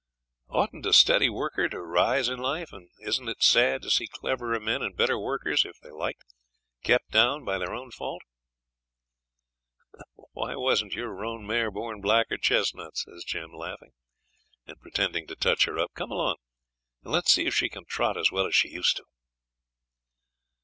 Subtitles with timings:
[0.49, 4.59] 'Oughtn't a steady worker to rise in life, and isn't it sad to see cleverer
[4.59, 6.25] men and better workers if they liked
[6.83, 8.23] kept down by their own fault?'
[10.31, 13.91] 'Why wasn't your roan mare born black or chestnut?' says Jim, laughing,
[14.65, 15.91] and pretending to touch her up.
[15.93, 16.37] 'Come along,
[17.03, 19.07] and let's see if she can trot as well as she used to do?'